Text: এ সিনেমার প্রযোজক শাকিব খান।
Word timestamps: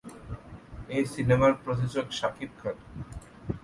এ 0.89 0.99
সিনেমার 1.13 1.53
প্রযোজক 1.63 2.07
শাকিব 2.19 2.51
খান। 2.59 2.77